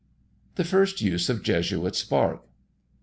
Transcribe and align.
THE 0.55 0.63
FIRST 0.63 1.01
USE 1.03 1.29
OF 1.29 1.43
JESUIT'S 1.43 2.05
BARK. 2.05 2.41